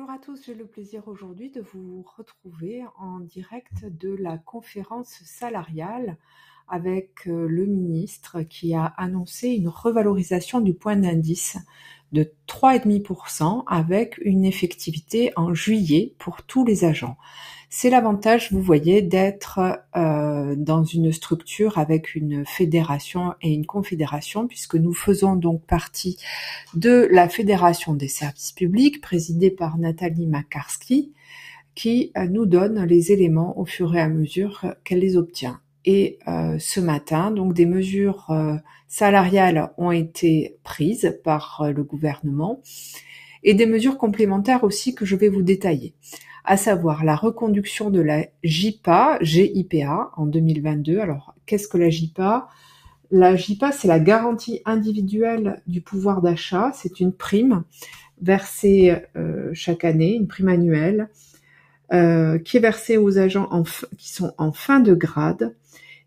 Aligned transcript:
Bonjour 0.00 0.14
à 0.14 0.18
tous, 0.18 0.46
j'ai 0.46 0.54
le 0.54 0.64
plaisir 0.64 1.08
aujourd'hui 1.08 1.50
de 1.50 1.60
vous 1.60 2.02
retrouver 2.16 2.82
en 2.98 3.20
direct 3.20 3.84
de 3.84 4.08
la 4.08 4.38
conférence 4.38 5.20
salariale 5.26 6.16
avec 6.68 7.26
euh, 7.26 7.46
le 7.46 7.66
ministre 7.66 8.40
qui 8.40 8.74
a 8.74 8.86
annoncé 8.86 9.48
une 9.48 9.68
revalorisation 9.68 10.62
du 10.62 10.72
point 10.72 10.96
d'indice 10.96 11.58
de 12.12 12.32
3,5% 12.48 13.64
avec 13.66 14.18
une 14.22 14.44
effectivité 14.44 15.32
en 15.36 15.54
juillet 15.54 16.14
pour 16.18 16.42
tous 16.42 16.64
les 16.64 16.84
agents. 16.84 17.16
C'est 17.72 17.88
l'avantage, 17.88 18.52
vous 18.52 18.60
voyez, 18.60 19.00
d'être 19.00 19.60
euh, 19.96 20.56
dans 20.56 20.82
une 20.82 21.12
structure 21.12 21.78
avec 21.78 22.16
une 22.16 22.44
fédération 22.44 23.34
et 23.42 23.52
une 23.52 23.64
confédération, 23.64 24.48
puisque 24.48 24.74
nous 24.74 24.92
faisons 24.92 25.36
donc 25.36 25.64
partie 25.66 26.18
de 26.74 27.08
la 27.12 27.28
Fédération 27.28 27.94
des 27.94 28.08
services 28.08 28.50
publics, 28.50 29.00
présidée 29.00 29.52
par 29.52 29.78
Nathalie 29.78 30.26
Makarski, 30.26 31.12
qui 31.76 32.10
euh, 32.16 32.26
nous 32.26 32.44
donne 32.44 32.84
les 32.86 33.12
éléments 33.12 33.56
au 33.56 33.64
fur 33.64 33.94
et 33.94 34.00
à 34.00 34.08
mesure 34.08 34.74
qu'elle 34.82 34.98
les 34.98 35.16
obtient. 35.16 35.60
Et 35.84 36.18
euh, 36.28 36.56
ce 36.58 36.80
matin, 36.80 37.30
donc 37.30 37.54
des 37.54 37.66
mesures 37.66 38.28
salariales 38.88 39.72
ont 39.78 39.92
été 39.92 40.56
prises 40.62 41.18
par 41.24 41.64
le 41.74 41.82
gouvernement 41.82 42.60
et 43.42 43.54
des 43.54 43.66
mesures 43.66 43.96
complémentaires 43.96 44.64
aussi 44.64 44.94
que 44.94 45.06
je 45.06 45.16
vais 45.16 45.28
vous 45.28 45.42
détailler 45.42 45.94
à 46.44 46.56
savoir 46.56 47.04
la 47.04 47.16
reconduction 47.16 47.90
de 47.90 48.00
la 48.00 48.26
JIPA, 48.42 49.18
GIPA 49.20 50.10
en 50.16 50.26
2022. 50.26 50.98
Alors, 50.98 51.34
qu'est-ce 51.46 51.68
que 51.68 51.78
la 51.78 51.90
JIPA 51.90 52.48
La 53.10 53.36
JIPA, 53.36 53.72
c'est 53.72 53.88
la 53.88 54.00
garantie 54.00 54.60
individuelle 54.64 55.62
du 55.66 55.80
pouvoir 55.80 56.22
d'achat. 56.22 56.72
C'est 56.74 57.00
une 57.00 57.12
prime 57.12 57.64
versée 58.22 58.96
euh, 59.16 59.50
chaque 59.52 59.84
année, 59.84 60.14
une 60.14 60.28
prime 60.28 60.48
annuelle, 60.48 61.08
euh, 61.92 62.38
qui 62.38 62.56
est 62.56 62.60
versée 62.60 62.96
aux 62.96 63.18
agents 63.18 63.48
qui 63.98 64.12
sont 64.12 64.32
en 64.38 64.52
fin 64.52 64.80
de 64.80 64.94
grade 64.94 65.54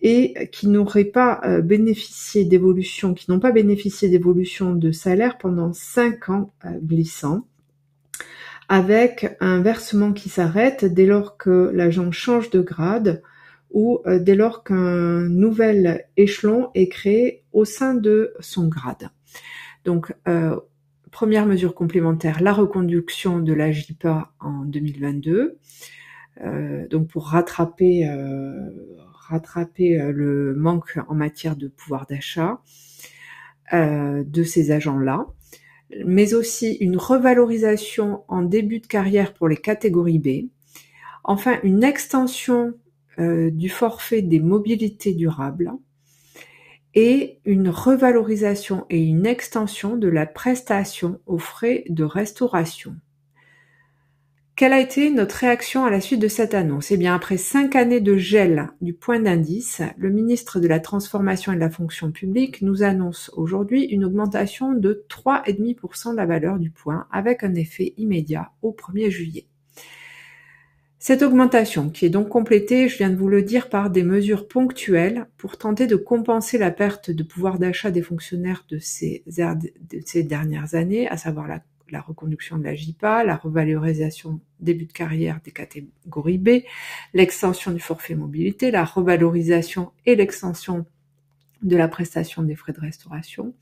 et 0.00 0.48
qui 0.52 0.68
n'auraient 0.68 1.04
pas 1.04 1.40
euh, 1.44 1.60
bénéficié 1.60 2.44
d'évolution, 2.44 3.14
qui 3.14 3.30
n'ont 3.30 3.40
pas 3.40 3.52
bénéficié 3.52 4.08
d'évolution 4.08 4.74
de 4.74 4.92
salaire 4.92 5.38
pendant 5.38 5.72
cinq 5.72 6.28
ans 6.28 6.52
glissants 6.82 7.46
avec 8.68 9.36
un 9.40 9.60
versement 9.60 10.12
qui 10.12 10.28
s'arrête 10.28 10.84
dès 10.84 11.06
lors 11.06 11.36
que 11.36 11.70
l'agent 11.74 12.10
change 12.12 12.50
de 12.50 12.60
grade 12.60 13.22
ou 13.70 14.00
euh, 14.06 14.18
dès 14.18 14.34
lors 14.34 14.64
qu'un 14.64 15.28
nouvel 15.28 16.06
échelon 16.16 16.70
est 16.74 16.88
créé 16.88 17.42
au 17.52 17.64
sein 17.64 17.94
de 17.94 18.32
son 18.40 18.68
grade. 18.68 19.10
Donc, 19.84 20.14
euh, 20.28 20.56
première 21.14 21.46
mesure 21.46 21.74
complémentaire, 21.74 22.42
la 22.42 22.52
reconduction 22.52 23.38
de 23.38 23.52
la 23.52 23.72
JIPA 23.72 24.34
en 24.40 24.64
2022, 24.64 25.58
euh, 26.42 26.88
donc 26.88 27.08
pour 27.08 27.28
rattraper, 27.28 28.06
rattraper 29.12 29.96
le 30.12 30.54
manque 30.54 30.98
en 31.08 31.14
matière 31.14 31.56
de 31.56 31.68
pouvoir 31.68 32.06
d'achat 32.06 32.60
de 33.72 34.42
ces 34.42 34.72
agents-là 34.72 35.26
mais 36.04 36.34
aussi 36.34 36.74
une 36.80 36.96
revalorisation 36.96 38.24
en 38.28 38.42
début 38.42 38.80
de 38.80 38.86
carrière 38.86 39.34
pour 39.34 39.48
les 39.48 39.56
catégories 39.56 40.18
B, 40.18 40.48
enfin 41.22 41.58
une 41.62 41.84
extension 41.84 42.74
euh, 43.18 43.50
du 43.50 43.68
forfait 43.68 44.22
des 44.22 44.40
mobilités 44.40 45.14
durables 45.14 45.72
et 46.94 47.40
une 47.44 47.68
revalorisation 47.68 48.86
et 48.90 49.02
une 49.02 49.26
extension 49.26 49.96
de 49.96 50.08
la 50.08 50.26
prestation 50.26 51.20
aux 51.26 51.38
frais 51.38 51.84
de 51.88 52.04
restauration. 52.04 52.96
Quelle 54.56 54.72
a 54.72 54.78
été 54.78 55.10
notre 55.10 55.34
réaction 55.34 55.84
à 55.84 55.90
la 55.90 56.00
suite 56.00 56.20
de 56.20 56.28
cette 56.28 56.54
annonce? 56.54 56.92
Eh 56.92 56.96
bien, 56.96 57.12
après 57.12 57.38
cinq 57.38 57.74
années 57.74 58.00
de 58.00 58.16
gel 58.16 58.68
du 58.80 58.94
point 58.94 59.18
d'indice, 59.18 59.82
le 59.96 60.10
ministre 60.10 60.60
de 60.60 60.68
la 60.68 60.78
Transformation 60.78 61.50
et 61.50 61.56
de 61.56 61.60
la 61.60 61.70
Fonction 61.70 62.12
publique 62.12 62.62
nous 62.62 62.84
annonce 62.84 63.32
aujourd'hui 63.34 63.82
une 63.82 64.04
augmentation 64.04 64.72
de 64.72 65.04
3,5% 65.10 66.12
de 66.12 66.16
la 66.16 66.26
valeur 66.26 66.60
du 66.60 66.70
point 66.70 67.08
avec 67.10 67.42
un 67.42 67.56
effet 67.56 67.94
immédiat 67.96 68.52
au 68.62 68.70
1er 68.70 69.10
juillet. 69.10 69.48
Cette 71.06 71.20
augmentation, 71.20 71.90
qui 71.90 72.06
est 72.06 72.08
donc 72.08 72.30
complétée, 72.30 72.88
je 72.88 72.96
viens 72.96 73.10
de 73.10 73.16
vous 73.16 73.28
le 73.28 73.42
dire, 73.42 73.68
par 73.68 73.90
des 73.90 74.02
mesures 74.02 74.48
ponctuelles 74.48 75.26
pour 75.36 75.58
tenter 75.58 75.86
de 75.86 75.96
compenser 75.96 76.56
la 76.56 76.70
perte 76.70 77.10
de 77.10 77.22
pouvoir 77.22 77.58
d'achat 77.58 77.90
des 77.90 78.00
fonctionnaires 78.00 78.64
de 78.70 78.78
ces, 78.78 79.22
de 79.26 80.00
ces 80.06 80.22
dernières 80.22 80.74
années, 80.74 81.06
à 81.06 81.18
savoir 81.18 81.46
la 81.90 82.00
reconduction 82.00 82.56
de 82.56 82.64
la 82.64 82.74
JIPA, 82.74 83.22
la 83.22 83.36
revalorisation 83.36 84.40
début 84.60 84.86
de 84.86 84.94
carrière 84.94 85.40
des 85.44 85.50
catégories 85.50 86.38
B, 86.38 86.62
l'extension 87.12 87.72
du 87.72 87.80
forfait 87.80 88.14
mobilité, 88.14 88.70
la 88.70 88.86
revalorisation 88.86 89.92
et 90.06 90.16
l'extension 90.16 90.86
de 91.60 91.76
la 91.76 91.88
prestation 91.88 92.42
des 92.42 92.56
frais 92.56 92.72
de 92.72 92.80
restauration. 92.80 93.52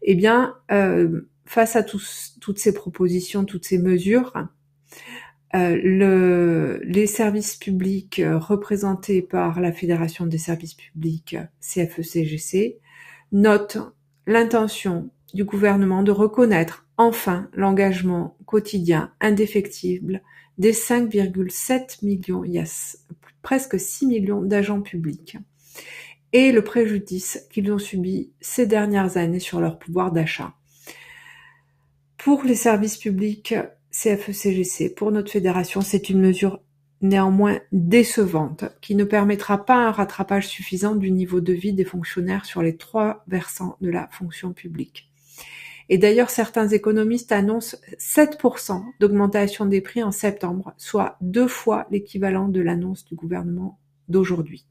Eh 0.00 0.14
bien, 0.14 0.54
euh, 0.72 1.28
face 1.44 1.76
à 1.76 1.82
toutes 1.82 2.58
ces 2.58 2.72
propositions, 2.72 3.44
toutes 3.44 3.66
ces 3.66 3.76
mesures, 3.76 4.32
le, 5.54 6.80
les 6.84 7.06
services 7.06 7.56
publics 7.56 8.18
euh, 8.18 8.38
représentés 8.38 9.22
par 9.22 9.60
la 9.60 9.72
Fédération 9.72 10.26
des 10.26 10.38
services 10.38 10.74
publics 10.74 11.36
CFE-CGC 11.60 12.78
notent 13.32 13.78
l'intention 14.26 15.10
du 15.32 15.44
gouvernement 15.44 16.02
de 16.02 16.12
reconnaître 16.12 16.86
enfin 16.98 17.48
l'engagement 17.54 18.36
quotidien 18.44 19.12
indéfectible 19.20 20.22
des 20.58 20.72
5,7 20.72 22.04
millions, 22.04 22.44
il 22.44 22.52
y 22.52 22.58
a 22.58 22.96
presque 23.42 23.78
6 23.78 24.06
millions 24.06 24.42
d'agents 24.42 24.82
publics, 24.82 25.38
et 26.32 26.52
le 26.52 26.62
préjudice 26.62 27.46
qu'ils 27.50 27.72
ont 27.72 27.78
subi 27.78 28.32
ces 28.40 28.66
dernières 28.66 29.16
années 29.16 29.40
sur 29.40 29.60
leur 29.60 29.78
pouvoir 29.78 30.12
d'achat. 30.12 30.52
Pour 32.18 32.42
les 32.42 32.56
services 32.56 32.98
publics 32.98 33.54
CFE-CGC, 33.98 34.94
pour 34.94 35.10
notre 35.10 35.32
fédération, 35.32 35.80
c'est 35.80 36.08
une 36.08 36.20
mesure 36.20 36.60
néanmoins 37.00 37.58
décevante 37.72 38.64
qui 38.80 38.94
ne 38.94 39.02
permettra 39.02 39.64
pas 39.64 39.74
un 39.74 39.90
rattrapage 39.90 40.46
suffisant 40.46 40.94
du 40.94 41.10
niveau 41.10 41.40
de 41.40 41.52
vie 41.52 41.72
des 41.72 41.84
fonctionnaires 41.84 42.44
sur 42.44 42.62
les 42.62 42.76
trois 42.76 43.24
versants 43.26 43.76
de 43.80 43.90
la 43.90 44.08
fonction 44.12 44.52
publique. 44.52 45.10
Et 45.88 45.98
d'ailleurs, 45.98 46.30
certains 46.30 46.68
économistes 46.68 47.32
annoncent 47.32 47.76
7% 47.98 48.84
d'augmentation 49.00 49.66
des 49.66 49.80
prix 49.80 50.02
en 50.02 50.12
septembre, 50.12 50.74
soit 50.76 51.16
deux 51.20 51.48
fois 51.48 51.88
l'équivalent 51.90 52.46
de 52.46 52.60
l'annonce 52.60 53.04
du 53.04 53.16
gouvernement 53.16 53.80
d'aujourd'hui. 54.08 54.64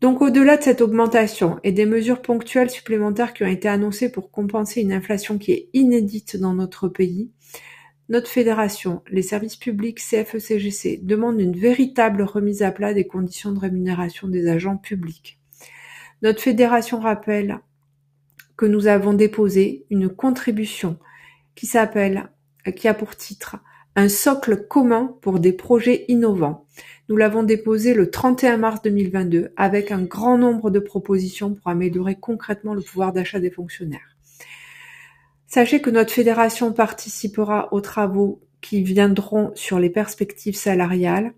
Donc 0.00 0.22
au-delà 0.22 0.56
de 0.56 0.62
cette 0.62 0.80
augmentation 0.80 1.60
et 1.62 1.72
des 1.72 1.86
mesures 1.86 2.22
ponctuelles 2.22 2.70
supplémentaires 2.70 3.34
qui 3.34 3.44
ont 3.44 3.48
été 3.48 3.68
annoncées 3.68 4.10
pour 4.10 4.30
compenser 4.30 4.80
une 4.80 4.92
inflation 4.92 5.38
qui 5.38 5.52
est 5.52 5.68
inédite 5.74 6.36
dans 6.36 6.54
notre 6.54 6.88
pays, 6.88 7.30
notre 8.12 8.28
fédération, 8.28 9.00
les 9.10 9.22
services 9.22 9.56
publics 9.56 9.98
CFE-CGC 9.98 11.00
demandent 11.02 11.40
une 11.40 11.56
véritable 11.56 12.24
remise 12.24 12.62
à 12.62 12.70
plat 12.70 12.92
des 12.92 13.06
conditions 13.06 13.52
de 13.52 13.58
rémunération 13.58 14.28
des 14.28 14.48
agents 14.48 14.76
publics. 14.76 15.40
Notre 16.20 16.42
fédération 16.42 17.00
rappelle 17.00 17.60
que 18.58 18.66
nous 18.66 18.86
avons 18.86 19.14
déposé 19.14 19.86
une 19.88 20.10
contribution 20.10 20.98
qui 21.54 21.64
s'appelle, 21.64 22.28
qui 22.76 22.86
a 22.86 22.92
pour 22.92 23.16
titre 23.16 23.56
un 23.96 24.10
socle 24.10 24.66
commun 24.66 25.16
pour 25.22 25.40
des 25.40 25.54
projets 25.54 26.04
innovants. 26.08 26.66
Nous 27.08 27.16
l'avons 27.16 27.44
déposé 27.44 27.94
le 27.94 28.10
31 28.10 28.58
mars 28.58 28.82
2022 28.82 29.54
avec 29.56 29.90
un 29.90 30.02
grand 30.02 30.36
nombre 30.36 30.70
de 30.70 30.80
propositions 30.80 31.54
pour 31.54 31.68
améliorer 31.68 32.16
concrètement 32.16 32.74
le 32.74 32.82
pouvoir 32.82 33.14
d'achat 33.14 33.40
des 33.40 33.50
fonctionnaires. 33.50 34.11
Sachez 35.54 35.82
que 35.82 35.90
notre 35.90 36.14
fédération 36.14 36.72
participera 36.72 37.68
aux 37.74 37.82
travaux 37.82 38.40
qui 38.62 38.82
viendront 38.82 39.52
sur 39.54 39.78
les 39.78 39.90
perspectives 39.90 40.56
salariales 40.56 41.34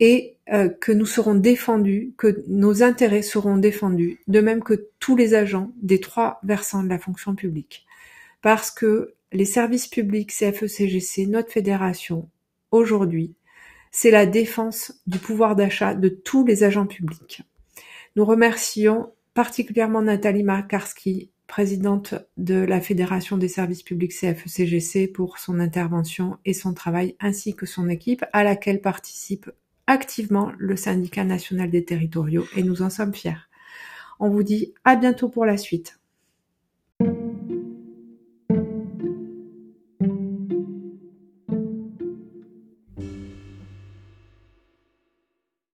et 0.00 0.38
euh, 0.50 0.70
que 0.70 0.92
nous 0.92 1.04
serons 1.04 1.34
défendus, 1.34 2.14
que 2.16 2.42
nos 2.48 2.82
intérêts 2.82 3.20
seront 3.20 3.58
défendus, 3.58 4.18
de 4.28 4.40
même 4.40 4.62
que 4.62 4.88
tous 4.98 5.14
les 5.14 5.34
agents 5.34 5.72
des 5.82 6.00
trois 6.00 6.40
versants 6.42 6.82
de 6.82 6.88
la 6.88 6.98
fonction 6.98 7.34
publique. 7.34 7.84
Parce 8.40 8.70
que 8.70 9.12
les 9.30 9.44
services 9.44 9.88
publics 9.88 10.32
CFE-CGC, 10.32 11.26
notre 11.26 11.52
fédération, 11.52 12.30
aujourd'hui, 12.70 13.34
c'est 13.90 14.10
la 14.10 14.24
défense 14.24 15.02
du 15.06 15.18
pouvoir 15.18 15.54
d'achat 15.54 15.92
de 15.94 16.08
tous 16.08 16.46
les 16.46 16.64
agents 16.64 16.86
publics. 16.86 17.42
Nous 18.16 18.24
remercions 18.24 19.12
particulièrement 19.34 20.00
Nathalie 20.00 20.44
Markarski, 20.44 21.30
présidente 21.48 22.14
de 22.36 22.54
la 22.54 22.80
Fédération 22.80 23.36
des 23.36 23.48
services 23.48 23.82
publics 23.82 24.12
CFE-CGC, 24.12 25.08
pour 25.08 25.38
son 25.38 25.58
intervention 25.58 26.38
et 26.44 26.52
son 26.52 26.74
travail, 26.74 27.16
ainsi 27.18 27.56
que 27.56 27.66
son 27.66 27.88
équipe, 27.88 28.24
à 28.32 28.44
laquelle 28.44 28.80
participe 28.80 29.50
activement 29.88 30.52
le 30.58 30.76
syndicat 30.76 31.24
national 31.24 31.70
des 31.70 31.84
territoriaux 31.84 32.46
et 32.54 32.62
nous 32.62 32.82
en 32.82 32.90
sommes 32.90 33.14
fiers. 33.14 33.48
On 34.20 34.28
vous 34.28 34.42
dit 34.42 34.74
à 34.84 34.94
bientôt 34.94 35.28
pour 35.28 35.46
la 35.46 35.56
suite. 35.56 35.97